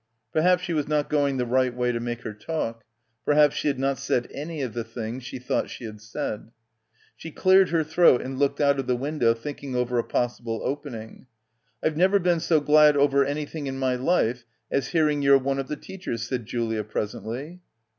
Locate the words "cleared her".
7.29-7.83